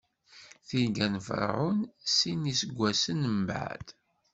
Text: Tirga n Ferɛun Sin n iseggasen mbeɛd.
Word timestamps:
Tirga 0.67 1.07
n 1.13 1.15
Ferɛun 1.27 1.79
Sin 2.15 2.39
n 2.47 2.51
iseggasen 2.51 3.21
mbeɛd. 3.41 3.87